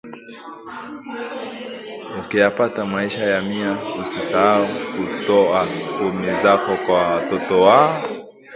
ukiyapata 2.19 2.85
maisha 2.85 3.23
ya 3.23 3.41
mia 3.41 3.77
usisahu 4.01 4.67
kutoa 4.97 5.67
kumi 5.97 6.27
zako 6.43 6.77
kwa 6.87 7.15
watoto 7.15 7.61
wa 7.61 8.01